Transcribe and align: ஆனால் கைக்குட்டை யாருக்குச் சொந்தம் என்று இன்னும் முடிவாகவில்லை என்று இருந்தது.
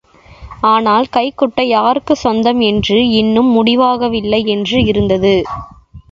ஆனால் 0.63 1.05
கைக்குட்டை 1.11 1.65
யாருக்குச் 1.67 2.17
சொந்தம் 2.17 2.59
என்று 2.61 3.09
இன்னும் 3.11 3.51
முடிவாகவில்லை 3.51 4.41
என்று 4.45 4.79
இருந்தது. 4.83 5.35